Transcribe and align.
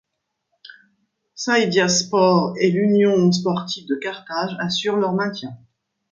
Saydia 1.35 1.87
Sports 1.87 2.55
et 2.59 2.71
l'Union 2.71 3.31
sportive 3.31 3.85
de 3.87 3.93
Carthage 3.97 4.57
assurent 4.59 4.97
leur 4.97 5.13
maintien. 5.13 5.55